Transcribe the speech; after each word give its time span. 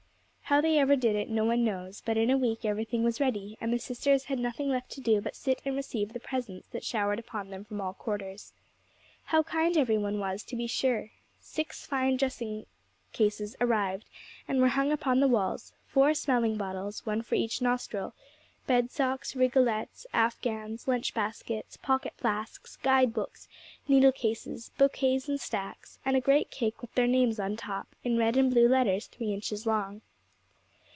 How 0.51 0.59
they 0.59 0.77
ever 0.79 0.97
did 0.97 1.15
it 1.15 1.29
no 1.29 1.45
one 1.45 1.63
knows; 1.63 2.01
but 2.05 2.17
in 2.17 2.29
a 2.29 2.37
week 2.37 2.65
everything 2.65 3.05
was 3.05 3.21
ready, 3.21 3.57
and 3.61 3.71
the 3.71 3.77
sisters 3.79 4.25
had 4.25 4.37
nothing 4.37 4.67
left 4.67 4.89
to 4.89 4.99
do 4.99 5.21
but 5.21 5.31
to 5.33 5.39
sit 5.39 5.61
and 5.63 5.77
receive 5.77 6.11
the 6.11 6.19
presents 6.19 6.67
that 6.73 6.83
showered 6.83 7.19
upon 7.19 7.51
them 7.51 7.63
from 7.63 7.79
all 7.79 7.93
quarters. 7.93 8.51
How 9.27 9.43
kind 9.43 9.77
everyone 9.77 10.19
was, 10.19 10.43
to 10.43 10.57
be 10.57 10.67
sure! 10.67 11.11
Six 11.39 11.85
fine 11.87 12.17
dressing 12.17 12.65
cases 13.13 13.55
arrived, 13.61 14.09
and 14.45 14.59
were 14.59 14.67
hung 14.67 14.91
upon 14.91 15.21
the 15.21 15.27
walls; 15.29 15.71
four 15.87 16.13
smelling 16.13 16.57
bottles 16.57 17.05
one 17.05 17.21
for 17.21 17.35
each 17.35 17.61
nostril; 17.61 18.13
bed 18.67 18.91
socks, 18.91 19.37
rigolettes, 19.37 20.05
afghans, 20.11 20.85
lunch 20.85 21.13
baskets, 21.13 21.77
pocket 21.77 22.11
flasks, 22.17 22.75
guide 22.75 23.13
books, 23.13 23.47
needle 23.87 24.11
cases, 24.11 24.71
bouquets 24.77 25.29
in 25.29 25.37
stacks, 25.37 25.97
and 26.03 26.17
a 26.17 26.19
great 26.19 26.51
cake 26.51 26.81
with 26.81 26.93
their 26.95 27.07
names 27.07 27.39
on 27.39 27.55
top 27.55 27.95
in 28.03 28.17
red 28.17 28.35
and 28.35 28.51
blue 28.51 28.67
letters 28.67 29.07
three 29.07 29.31
inches 29.33 29.65
long. 29.65 30.01